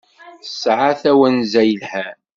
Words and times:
Tesɛa 0.43 0.91
tawenza 1.01 1.61
yelhan. 1.69 2.17